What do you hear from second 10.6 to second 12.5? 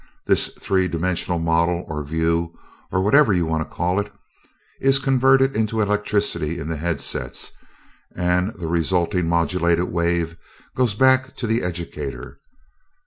goes back to the educator.